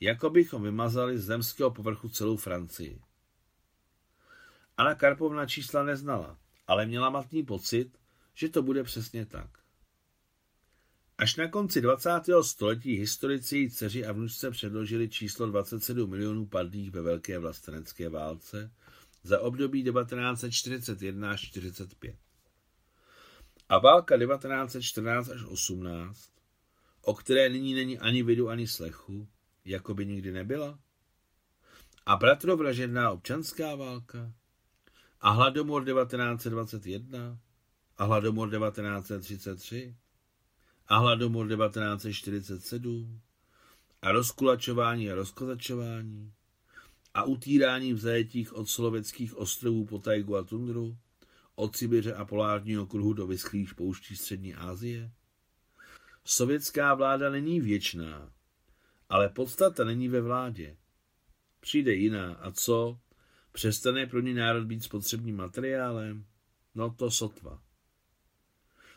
jako 0.00 0.30
bychom 0.30 0.62
vymazali 0.62 1.18
z 1.18 1.24
zemského 1.24 1.70
povrchu 1.70 2.08
celou 2.08 2.36
Francii. 2.36 3.00
Anna 4.80 4.94
Karpovna 4.94 5.46
čísla 5.46 5.82
neznala, 5.82 6.38
ale 6.66 6.86
měla 6.86 7.10
matný 7.10 7.42
pocit, 7.42 7.98
že 8.34 8.48
to 8.48 8.62
bude 8.62 8.82
přesně 8.82 9.26
tak. 9.26 9.50
Až 11.18 11.36
na 11.36 11.48
konci 11.48 11.80
20. 11.80 12.10
století 12.42 12.94
historici 12.94 13.56
její 13.56 13.70
dceři 13.70 14.06
a 14.06 14.12
vnučce 14.12 14.50
předložili 14.50 15.08
číslo 15.08 15.46
27 15.46 16.10
milionů 16.10 16.46
padlých 16.46 16.90
ve 16.90 17.02
Velké 17.02 17.38
vlastenecké 17.38 18.08
válce, 18.08 18.72
za 19.22 19.40
období 19.40 19.84
1941 19.84 21.30
až 21.30 21.40
45. 21.40 22.16
A 23.68 23.78
válka 23.78 24.18
1914 24.18 25.28
až 25.28 25.42
18 25.44 26.30
o 27.02 27.14
které 27.14 27.48
nyní 27.48 27.74
není 27.74 27.98
ani 27.98 28.22
vidu, 28.22 28.48
ani 28.48 28.66
slechu, 28.66 29.28
jako 29.64 29.94
by 29.94 30.06
nikdy 30.06 30.32
nebyla? 30.32 30.78
A 32.06 32.16
bratrovražedná 32.16 33.10
občanská 33.10 33.74
válka? 33.74 34.32
A 35.20 35.30
hladomor 35.30 35.84
1921? 35.84 37.38
A 37.98 38.04
hladomor 38.04 38.50
1933? 38.50 39.96
A 40.88 40.98
hladomor 40.98 41.48
1947? 41.48 43.20
A 44.02 44.12
rozkulačování 44.12 45.10
a 45.10 45.14
rozkozačování? 45.14 46.32
A 47.14 47.24
utírání 47.24 47.92
v 47.92 47.98
zajetích 47.98 48.52
od 48.52 48.68
sloveckých 48.68 49.36
ostrovů 49.36 49.86
po 49.86 49.98
tajgu 49.98 50.36
a 50.36 50.44
tundru? 50.44 50.96
Od 51.54 51.76
Sibiře 51.76 52.14
a 52.14 52.24
polárního 52.24 52.86
kruhu 52.86 53.12
do 53.12 53.26
vyschlých 53.26 53.74
pouští 53.74 54.16
střední 54.16 54.54
Asie? 54.54 55.10
Sovětská 56.24 56.94
vláda 56.94 57.30
není 57.30 57.60
věčná, 57.60 58.32
ale 59.08 59.28
podstata 59.28 59.84
není 59.84 60.08
ve 60.08 60.20
vládě. 60.20 60.76
Přijde 61.60 61.94
jiná 61.94 62.34
a 62.34 62.50
co? 62.50 62.98
Přestane 63.52 64.06
pro 64.06 64.20
ní 64.20 64.34
národ 64.34 64.64
být 64.64 64.84
spotřebním 64.84 65.36
materiálem? 65.36 66.24
No 66.74 66.90
to 66.90 67.10
sotva. 67.10 67.62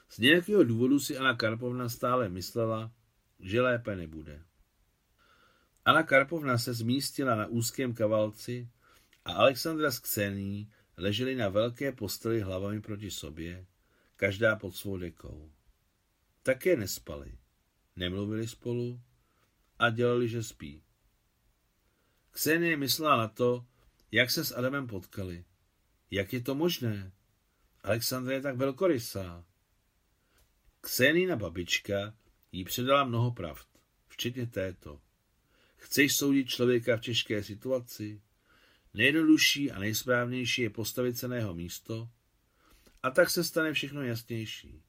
Z 0.10 0.18
nějakého 0.18 0.64
důvodu 0.64 1.00
si 1.00 1.18
Anna 1.18 1.36
Karpovna 1.36 1.90
stále 1.90 2.30
myslela, 2.30 2.92
že 3.40 3.62
lépe 3.62 3.96
nebude. 3.96 4.44
Anna 5.86 6.04
Karpovna 6.04 6.58
se 6.58 6.74
zmístila 6.74 7.36
na 7.36 7.46
úzkém 7.46 7.94
kavalci 7.94 8.70
a 9.26 9.34
Alexandra 9.34 9.92
s 9.92 10.00
Ksení 10.00 10.72
leželi 10.98 11.36
na 11.36 11.50
velké 11.50 11.92
posteli 11.92 12.42
hlavami 12.42 12.82
proti 12.82 13.12
sobě, 13.12 13.66
každá 14.16 14.56
pod 14.56 14.76
svou 14.76 14.98
dekou. 14.98 15.52
Také 16.44 16.76
nespali, 16.76 17.38
nemluvili 17.96 18.48
spolu 18.48 19.02
a 19.80 19.90
dělali, 19.90 20.28
že 20.28 20.44
spí. 20.44 20.84
Ksenie 22.32 22.78
myslela 22.78 23.18
na 23.18 23.28
to, 23.28 23.66
jak 24.14 24.32
se 24.32 24.46
s 24.46 24.52
Adamem 24.52 24.88
potkali. 24.88 25.46
Jak 26.12 26.34
je 26.34 26.42
to 26.42 26.56
možné? 26.56 27.12
Alexandra 27.84 28.34
je 28.34 28.42
tak 28.42 28.58
velkorysá. 28.58 29.46
Ksenina 30.82 31.36
babička 31.36 32.16
jí 32.52 32.64
předala 32.64 33.04
mnoho 33.04 33.32
pravd, 33.32 33.68
včetně 34.08 34.48
této. 34.48 35.02
Chceš 35.76 36.16
soudit 36.16 36.50
člověka 36.50 36.98
v 36.98 37.02
těžké 37.02 37.44
situaci? 37.44 38.22
Nejjednodušší 38.94 39.72
a 39.72 39.80
nejsprávnější 39.80 40.62
je 40.62 40.70
postavit 40.70 41.18
se 41.18 41.28
na 41.28 41.36
jeho 41.36 41.54
místo 41.54 42.10
a 43.04 43.12
tak 43.12 43.30
se 43.30 43.44
stane 43.44 43.74
všechno 43.74 44.04
jasnější. 44.04 44.84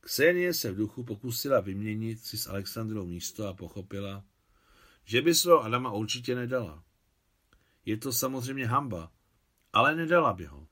Ksenie 0.00 0.54
se 0.54 0.72
v 0.72 0.76
duchu 0.76 1.04
pokusila 1.04 1.60
vyměnit 1.60 2.24
si 2.24 2.38
s 2.38 2.46
Alexandrou 2.46 3.06
místo 3.06 3.46
a 3.46 3.54
pochopila, 3.54 4.24
že 5.04 5.22
by 5.22 5.34
svého 5.34 5.60
Adama 5.60 5.92
určitě 5.92 6.34
nedala. 6.34 6.84
Je 7.84 7.96
to 7.96 8.12
samozřejmě 8.12 8.66
hamba, 8.66 9.12
ale 9.72 9.94
nedala 9.94 10.32
by 10.32 10.44
ho. 10.44 10.68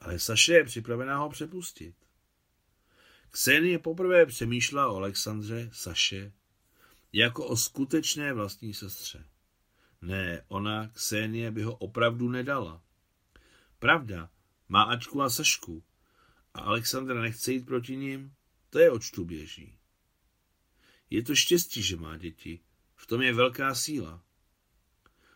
Ale 0.00 0.18
Saše 0.18 0.52
je 0.52 0.64
připravená 0.64 1.16
ho 1.16 1.30
přepustit. 1.30 1.94
Ksenie 3.30 3.78
poprvé 3.78 4.26
přemýšlela 4.26 4.88
o 4.88 4.96
Alexandře, 4.96 5.70
Saše, 5.72 6.32
jako 7.12 7.46
o 7.46 7.56
skutečné 7.56 8.32
vlastní 8.32 8.74
sestře. 8.74 9.24
Ne, 10.02 10.44
ona, 10.48 10.88
Ksenie, 10.88 11.50
by 11.50 11.62
ho 11.62 11.76
opravdu 11.76 12.28
nedala. 12.28 12.82
Pravda, 13.78 14.30
má 14.68 14.82
Ačku 14.82 15.22
a 15.22 15.30
Sašku 15.30 15.84
a 16.54 16.60
Alexandra 16.60 17.20
nechce 17.20 17.52
jít 17.52 17.66
proti 17.66 17.96
ním, 17.96 18.34
to 18.70 18.78
je 18.78 18.90
očtu 18.90 19.24
běží. 19.24 19.78
Je 21.10 21.22
to 21.22 21.34
štěstí, 21.34 21.82
že 21.82 21.96
má 21.96 22.16
děti, 22.16 22.60
v 22.96 23.06
tom 23.06 23.22
je 23.22 23.34
velká 23.34 23.74
síla. 23.74 24.22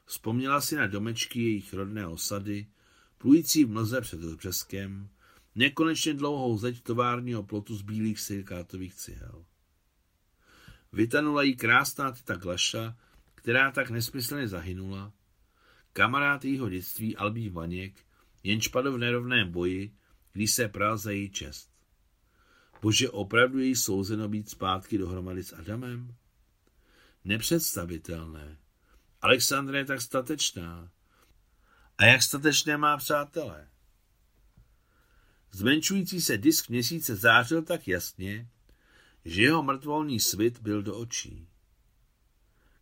Vzpomněla 0.09 0.61
si 0.61 0.77
na 0.77 0.87
domečky 0.87 1.43
jejich 1.43 1.75
rodné 1.75 2.07
osady, 2.07 2.67
plující 3.19 3.65
v 3.65 3.71
mlze 3.71 4.01
před 4.01 4.21
břeskem, 4.21 5.09
nekonečně 5.55 6.15
dlouhou 6.15 6.59
zeď 6.59 6.83
továrního 6.83 7.43
plotu 7.43 7.77
z 7.77 7.83
bílých 7.83 8.21
silikátových 8.21 8.95
cihel. 8.95 9.45
Vytanula 10.93 11.43
jí 11.43 11.57
krásná 11.57 12.13
teta 12.13 12.37
Glaša, 12.37 12.97
která 13.35 13.71
tak 13.71 13.91
nesmyslně 13.91 14.49
zahynula, 14.49 15.13
kamarád 15.93 16.45
jejího 16.45 16.69
dětství 16.69 17.17
Albí 17.17 17.49
Vaněk, 17.49 18.07
jenž 18.43 18.69
padl 18.69 18.93
v 18.93 18.99
nerovném 18.99 19.53
boji, 19.53 19.95
když 20.33 20.55
se 20.55 20.69
pral 20.69 20.97
za 20.97 21.11
její 21.11 21.31
čest. 21.31 21.71
Bože, 22.83 23.11
opravdu 23.11 23.59
její 23.59 23.77
souzeno 23.77 24.29
být 24.29 24.51
zpátky 24.51 24.99
dohromady 24.99 25.45
s 25.45 25.53
Adamem? 25.53 26.15
Nepředstavitelné. 27.25 28.59
Alexandra 29.23 29.79
je 29.79 29.85
tak 29.85 30.01
statečná. 30.01 30.91
A 31.99 32.05
jak 32.05 32.23
statečné 32.23 32.77
má 32.77 32.97
přátelé? 32.97 33.69
Zmenšující 35.51 36.21
se 36.21 36.39
disk 36.39 36.69
měsíce 36.69 37.17
zářil 37.17 37.63
tak 37.63 37.89
jasně, 37.89 38.49
že 39.25 39.43
jeho 39.43 39.63
mrtvolný 39.63 40.21
svit 40.21 40.59
byl 40.59 40.83
do 40.83 40.97
očí. 40.97 41.49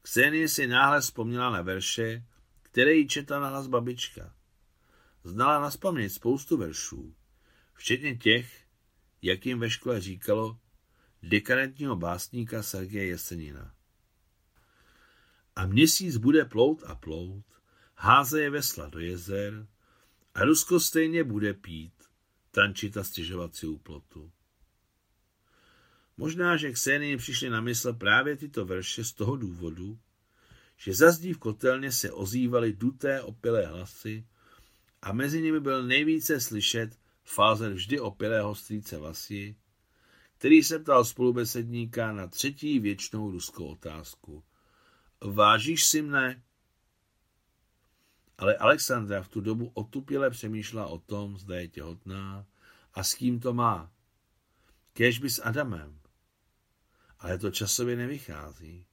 Ksenie 0.02 0.48
si 0.48 0.66
náhle 0.66 1.00
vzpomněla 1.00 1.50
na 1.50 1.62
verše, 1.62 2.24
které 2.62 2.94
jí 2.94 3.08
četla 3.08 3.40
na 3.40 3.48
hlas 3.48 3.66
babička. 3.66 4.34
Znala 5.24 5.60
na 5.60 5.70
spoustu 6.08 6.56
veršů, 6.56 7.14
včetně 7.74 8.16
těch, 8.16 8.64
jak 9.22 9.46
jim 9.46 9.58
ve 9.58 9.70
škole 9.70 10.00
říkalo, 10.00 10.58
dekadentního 11.22 11.96
básníka 11.96 12.62
Sergeje 12.62 13.06
Jesenina. 13.06 13.75
A 15.56 15.66
měsíc 15.66 16.16
bude 16.16 16.44
plout 16.44 16.82
a 16.86 16.94
plout, 16.94 17.44
házeje 17.94 18.50
vesla 18.50 18.88
do 18.88 18.98
jezer 18.98 19.66
a 20.34 20.44
Rusko 20.44 20.80
stejně 20.80 21.24
bude 21.24 21.54
pít, 21.54 21.92
tančit 22.50 22.96
a 22.96 23.04
stěžovat 23.04 23.56
si 23.56 23.66
u 23.66 23.78
plotu. 23.78 24.30
Možná, 26.16 26.56
že 26.56 26.72
Ksenii 26.72 27.16
přišli 27.16 27.50
na 27.50 27.60
mysl 27.60 27.92
právě 27.92 28.36
tyto 28.36 28.64
verše 28.64 29.04
z 29.04 29.12
toho 29.12 29.36
důvodu, 29.36 29.98
že 30.76 30.94
za 30.94 31.10
zdí 31.10 31.32
v 31.32 31.38
kotelně 31.38 31.92
se 31.92 32.12
ozývaly 32.12 32.72
duté 32.72 33.22
opilé 33.22 33.66
hlasy 33.66 34.26
a 35.02 35.12
mezi 35.12 35.42
nimi 35.42 35.60
byl 35.60 35.82
nejvíce 35.82 36.40
slyšet 36.40 36.98
Fázer 37.24 37.72
vždy 37.72 38.00
opilého 38.00 38.54
strýce 38.54 38.98
Vasi, 38.98 39.56
který 40.38 40.62
se 40.62 40.78
ptal 40.78 41.04
spolubesedníka 41.04 42.12
na 42.12 42.26
třetí 42.26 42.78
věčnou 42.78 43.30
ruskou 43.30 43.66
otázku. 43.66 44.44
Vážíš 45.24 45.84
si 45.84 46.02
mne? 46.02 46.42
Ale 48.38 48.56
Alexandra 48.56 49.22
v 49.22 49.28
tu 49.28 49.40
dobu 49.40 49.70
otupěle 49.74 50.30
přemýšlela 50.30 50.86
o 50.86 50.98
tom, 50.98 51.38
zda 51.38 51.56
je 51.56 51.68
těhotná 51.68 52.46
a 52.94 53.04
s 53.04 53.14
kým 53.14 53.40
to 53.40 53.54
má. 53.54 53.92
Kéž 54.92 55.18
by 55.18 55.30
s 55.30 55.42
Adamem. 55.42 56.00
Ale 57.18 57.38
to 57.38 57.50
časově 57.50 57.96
nevychází. 57.96 58.86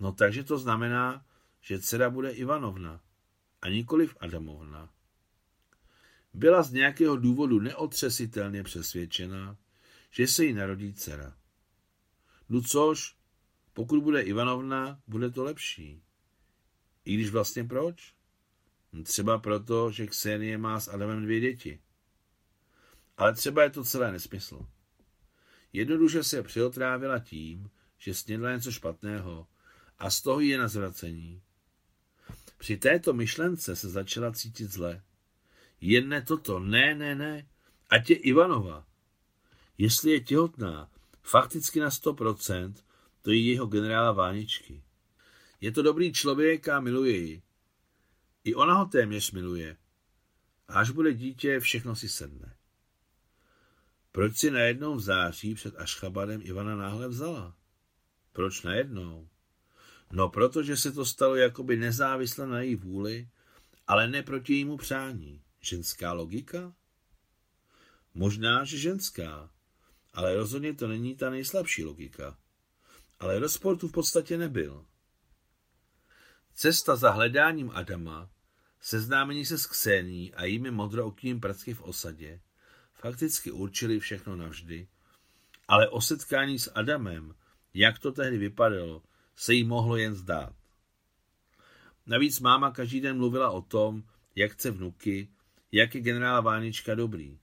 No 0.00 0.12
takže 0.12 0.44
to 0.44 0.58
znamená, 0.58 1.26
že 1.60 1.80
dcera 1.80 2.10
bude 2.10 2.30
Ivanovna 2.30 3.00
a 3.62 3.68
nikoliv 3.68 4.16
Adamovna. 4.20 4.92
Byla 6.34 6.62
z 6.62 6.72
nějakého 6.72 7.16
důvodu 7.16 7.60
neotřesitelně 7.60 8.62
přesvědčena, 8.62 9.56
že 10.10 10.26
se 10.26 10.44
jí 10.44 10.52
narodí 10.52 10.94
dcera. 10.94 11.36
No 12.48 12.62
což, 12.62 13.17
pokud 13.78 14.02
bude 14.02 14.20
Ivanovna, 14.22 15.00
bude 15.06 15.30
to 15.30 15.44
lepší. 15.44 16.02
I 17.04 17.14
když 17.14 17.30
vlastně 17.30 17.64
proč? 17.64 18.14
Třeba 19.02 19.38
proto, 19.38 19.90
že 19.90 20.06
Ksenie 20.06 20.58
má 20.58 20.80
s 20.80 20.88
Adamem 20.88 21.22
dvě 21.22 21.40
děti. 21.40 21.80
Ale 23.16 23.34
třeba 23.34 23.62
je 23.62 23.70
to 23.70 23.84
celé 23.84 24.12
nesmysl. 24.12 24.66
Jednoduše 25.72 26.24
se 26.24 26.42
přiotrávila 26.42 27.18
tím, 27.18 27.70
že 27.98 28.14
snědla 28.14 28.52
něco 28.52 28.72
špatného 28.72 29.46
a 29.98 30.10
z 30.10 30.22
toho 30.22 30.40
je 30.40 30.58
na 30.58 30.68
zvracení. 30.68 31.42
Při 32.58 32.76
této 32.76 33.12
myšlence 33.12 33.76
se 33.76 33.88
začala 33.88 34.32
cítit 34.32 34.70
zle. 34.70 35.02
Jen 35.80 36.08
ne 36.08 36.22
toto, 36.22 36.58
ne, 36.58 36.94
ne, 36.94 37.14
ne, 37.14 37.48
ať 37.90 38.10
je 38.10 38.16
Ivanova. 38.16 38.86
Jestli 39.78 40.10
je 40.10 40.20
těhotná, 40.20 40.90
fakticky 41.22 41.80
na 41.80 41.88
100%, 41.88 42.74
to 43.22 43.30
je 43.30 43.52
jeho 43.52 43.66
generála 43.66 44.12
Váničky. 44.12 44.82
Je 45.60 45.72
to 45.72 45.82
dobrý 45.82 46.12
člověk 46.12 46.68
a 46.68 46.80
miluje 46.80 47.16
ji. 47.16 47.42
I 48.44 48.54
ona 48.54 48.74
ho 48.74 48.86
téměř 48.86 49.32
miluje. 49.32 49.76
A 50.68 50.74
až 50.74 50.90
bude 50.90 51.14
dítě, 51.14 51.60
všechno 51.60 51.96
si 51.96 52.08
sedne. 52.08 52.56
Proč 54.12 54.36
si 54.36 54.50
najednou 54.50 54.94
v 54.94 55.00
září 55.00 55.54
před 55.54 55.76
Ašchabadem 55.76 56.40
Ivana 56.44 56.76
náhle 56.76 57.08
vzala? 57.08 57.56
Proč 58.32 58.62
najednou? 58.62 59.28
No, 60.12 60.28
protože 60.28 60.76
se 60.76 60.92
to 60.92 61.04
stalo 61.04 61.36
jakoby 61.36 61.76
nezávisle 61.76 62.46
na 62.46 62.60
její 62.60 62.76
vůli, 62.76 63.28
ale 63.86 64.08
ne 64.08 64.22
proti 64.22 64.52
jejímu 64.52 64.76
přání. 64.76 65.42
Ženská 65.60 66.12
logika? 66.12 66.74
Možná, 68.14 68.64
že 68.64 68.78
ženská, 68.78 69.50
ale 70.12 70.36
rozhodně 70.36 70.74
to 70.74 70.88
není 70.88 71.16
ta 71.16 71.30
nejslabší 71.30 71.84
logika. 71.84 72.38
Ale 73.20 73.38
rozpor 73.38 73.76
tu 73.76 73.88
v 73.88 73.92
podstatě 73.92 74.38
nebyl. 74.38 74.86
Cesta 76.54 76.96
za 76.96 77.10
hledáním 77.10 77.70
Adama, 77.74 78.30
seznámení 78.80 79.46
se 79.46 79.58
s 79.58 79.66
Ksení 79.66 80.34
a 80.34 80.44
jimi 80.44 80.70
modrookým 80.70 81.40
pracky 81.40 81.74
v 81.74 81.82
osadě, 81.82 82.40
fakticky 82.94 83.50
určili 83.50 84.00
všechno 84.00 84.36
navždy, 84.36 84.88
ale 85.68 85.88
o 85.88 86.00
setkání 86.00 86.58
s 86.58 86.72
Adamem, 86.74 87.34
jak 87.74 87.98
to 87.98 88.12
tehdy 88.12 88.38
vypadalo, 88.38 89.02
se 89.36 89.54
jí 89.54 89.64
mohlo 89.64 89.96
jen 89.96 90.14
zdát. 90.14 90.54
Navíc 92.06 92.40
máma 92.40 92.70
každý 92.70 93.00
den 93.00 93.16
mluvila 93.16 93.50
o 93.50 93.62
tom, 93.62 94.02
jak 94.34 94.52
chce 94.52 94.70
vnuky, 94.70 95.28
jak 95.72 95.94
je 95.94 96.00
generál 96.00 96.42
Vánička 96.42 96.94
dobrý. 96.94 97.38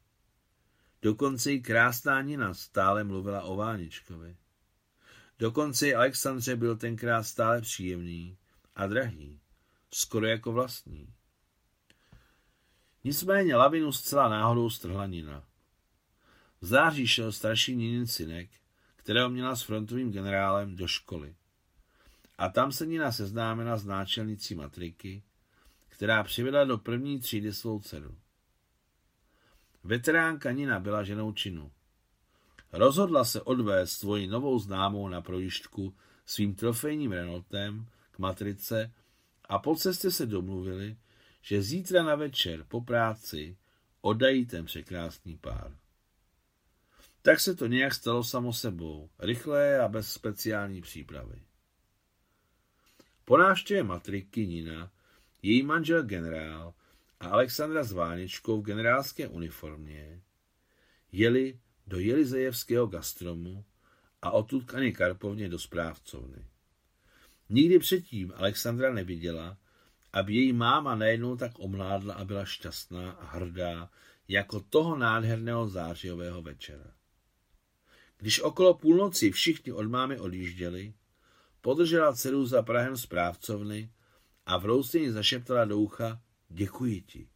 Dokonce 1.02 1.54
i 1.54 1.62
krásná 1.62 2.22
Nina 2.22 2.54
stále 2.54 3.04
mluvila 3.04 3.42
o 3.42 3.56
Váničkovi. 3.56 4.36
Dokonce 5.39 5.88
i 5.88 5.93
Alexandře 5.93 6.56
byl 6.56 6.78
tenkrát 6.78 7.24
stále 7.24 7.62
příjemný 7.62 8.38
a 8.76 8.88
drahý, 8.88 9.39
skoro 9.93 10.28
jako 10.28 10.52
vlastní. 10.52 11.13
Nicméně 13.04 13.56
lavinu 13.56 13.91
zcela 13.91 14.30
náhodou 14.30 14.69
strhla 14.69 15.06
Nina. 15.06 15.43
V 16.62 16.65
září 16.65 17.08
šel 17.08 17.32
starší 17.32 17.76
Ninin 17.76 18.08
synek, 18.08 18.50
kterého 18.95 19.30
měla 19.30 19.56
s 19.56 19.62
frontovým 19.62 20.12
generálem 20.12 20.76
do 20.76 20.88
školy. 20.88 21.36
A 22.38 22.50
tam 22.50 22.71
se 22.71 22.86
Nina 22.86 23.12
seznámila 23.12 23.78
s 23.78 23.86
náčelnicí 23.86 24.56
matriky, 24.56 25.24
která 25.89 26.24
přivedla 26.24 26.63
do 26.63 26.78
první 26.78 27.19
třídy 27.19 27.54
svou 27.54 27.80
dceru. 27.80 28.17
Veteránka 29.84 30.52
Nina 30.52 30.80
byla 30.80 31.04
ženou 31.04 31.34
činu. 31.34 31.71
Rozhodla 32.78 33.26
se 33.26 33.42
odvést 33.42 33.92
svoji 33.92 34.28
novou 34.28 34.60
známou 34.60 35.08
na 35.08 35.22
projištku 35.22 35.96
svým 36.26 36.56
trofejním 36.56 37.12
Renaultem 37.12 37.88
k 38.12 38.20
matrice 38.20 38.94
a 39.46 39.60
po 39.60 39.76
cestě 39.76 40.12
se 40.12 40.26
domluvili, 40.26 40.98
že 41.42 41.62
zítra 41.62 42.04
na 42.04 42.16
večer 42.16 42.66
po 42.68 42.82
práci 42.82 43.58
oddají 44.02 44.46
ten 44.46 44.66
překrásný 44.66 45.38
pár. 45.38 45.78
Tak 47.22 47.40
se 47.40 47.56
to 47.56 47.68
nějak 47.68 47.94
stalo 47.94 48.24
samo 48.24 48.54
sebou, 48.54 49.10
rychlé 49.20 49.80
a 49.80 49.88
bez 49.88 50.12
speciální 50.12 50.82
přípravy. 50.82 51.42
Po 53.26 53.38
návštěvě 53.38 53.84
matriky 53.84 54.48
Nina, 54.48 54.92
její 55.42 55.64
manžel 55.64 56.04
generál 56.04 56.74
a 57.20 57.28
Alexandra 57.28 57.84
s 57.84 57.92
Váničkou 57.92 58.62
v 58.62 58.66
generálské 58.66 59.28
uniformě 59.28 60.22
jeli 61.12 61.60
do 61.88 62.00
Jelizejevského 62.00 62.88
gastromu 62.88 63.65
a 64.21 64.32
odtud 64.32 64.65
k 64.65 64.74
Ani 64.74 64.93
Karpovně 64.93 65.50
do 65.50 65.60
správcovny. 65.60 66.45
Nikdy 67.50 67.80
předtím 67.80 68.34
Alexandra 68.36 68.93
neviděla, 68.93 69.58
aby 70.13 70.36
její 70.36 70.54
máma 70.54 70.95
najednou 70.95 71.38
tak 71.38 71.52
omládla 71.60 72.13
a 72.13 72.26
byla 72.26 72.45
šťastná 72.45 73.12
a 73.12 73.26
hrdá 73.26 73.89
jako 74.28 74.60
toho 74.60 74.98
nádherného 74.98 75.67
zářijového 75.67 76.41
večera. 76.41 76.91
Když 78.17 78.39
okolo 78.39 78.74
půlnoci 78.74 79.32
všichni 79.32 79.71
od 79.71 79.88
mámy 79.88 80.19
odjížděli, 80.19 80.93
podržela 81.62 82.13
dceru 82.13 82.45
za 82.45 82.62
Prahem 82.62 82.98
správcovny 82.98 83.91
a 84.45 84.58
v 84.58 84.65
rousteně 84.65 85.12
zašeptala 85.12 85.65
do 85.65 85.78
ucha 85.78 86.21
děkuji 86.50 87.02
ti. 87.02 87.30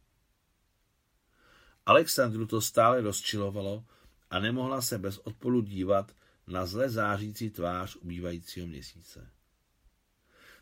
Alexandru 1.86 2.46
to 2.46 2.60
stále 2.60 3.00
rozčilovalo 3.00 3.84
a 4.30 4.38
nemohla 4.38 4.82
se 4.82 4.98
bez 4.98 5.18
odpolu 5.18 5.60
dívat 5.60 6.12
na 6.46 6.66
zle 6.66 6.90
zářící 6.90 7.50
tvář 7.50 7.96
ubývajícího 7.96 8.66
měsíce. 8.66 9.30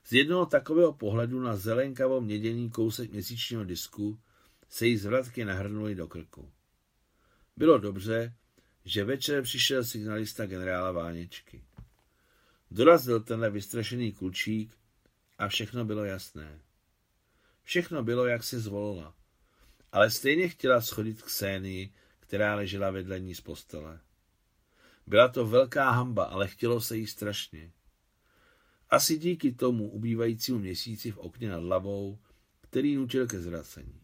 Z 0.05 0.13
jednoho 0.13 0.47
takového 0.47 0.93
pohledu 0.93 1.41
na 1.41 1.57
zelenkavo 1.57 2.21
měděný 2.21 2.71
kousek 2.71 3.13
měsíčního 3.13 3.65
disku 3.65 4.21
se 4.69 4.87
jí 4.87 4.97
zvratky 4.97 5.45
nahrnuly 5.45 5.95
do 5.95 6.09
krku. 6.09 6.53
Bylo 7.57 7.79
dobře, 7.79 8.35
že 8.85 9.05
večer 9.05 9.43
přišel 9.43 9.85
signalista 9.85 10.47
generála 10.47 10.93
Váněčky. 10.93 11.65
Dorazil 12.71 13.21
tenhle 13.21 13.51
vystrašený 13.51 14.13
klučík 14.13 14.77
a 15.39 15.49
všechno 15.49 15.85
bylo 15.85 16.05
jasné. 16.05 16.61
Všechno 17.63 18.03
bylo, 18.03 18.27
jak 18.27 18.45
si 18.45 18.61
zvolila, 18.61 19.15
ale 19.93 20.11
stejně 20.11 20.49
chtěla 20.49 20.81
schodit 20.81 21.23
k 21.23 21.31
Sénii, 21.31 21.93
která 22.29 22.55
ležela 22.55 22.91
vedle 22.91 23.21
ní 23.21 23.35
z 23.35 23.41
postele. 23.41 24.01
Byla 25.07 25.29
to 25.29 25.47
velká 25.47 25.91
hamba, 25.91 26.25
ale 26.25 26.49
chtělo 26.49 26.81
se 26.81 26.97
jí 26.97 27.07
strašně. 27.07 27.73
Asi 28.91 29.19
díky 29.19 29.53
tomu 29.53 29.91
ubývajícímu 29.91 30.59
měsíci 30.59 31.11
v 31.11 31.19
okně 31.19 31.49
nad 31.49 31.63
hlavou, 31.63 32.19
který 32.61 32.97
nutil 32.97 33.27
ke 33.27 33.41
zvracení. 33.41 34.01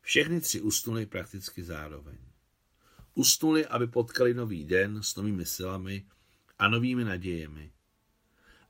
Všechny 0.00 0.40
tři 0.40 0.60
usnuli 0.60 1.06
prakticky 1.06 1.62
zároveň. 1.62 2.18
Usnuli, 3.14 3.66
aby 3.66 3.86
potkali 3.86 4.34
nový 4.34 4.64
den 4.64 5.02
s 5.02 5.16
novými 5.16 5.46
silami 5.46 6.06
a 6.58 6.68
novými 6.68 7.04
nadějemi. 7.04 7.72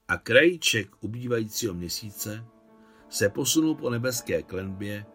A 0.09 0.16
krajíček 0.16 1.05
ubývajícího 1.05 1.75
měsíce 1.75 2.44
se 3.09 3.29
posunul 3.29 3.75
po 3.75 3.90
nebeské 3.90 4.42
klenbě 4.42 5.07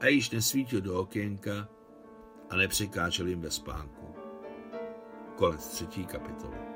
a 0.00 0.06
již 0.06 0.30
nesvítil 0.30 0.80
do 0.80 1.00
okénka 1.00 1.79
a 2.50 2.56
nepřekážel 2.56 3.26
jim 3.26 3.40
ve 3.40 3.50
spánku. 3.50 4.14
Konec 5.36 5.68
třetí 5.68 6.06
kapitoly. 6.06 6.69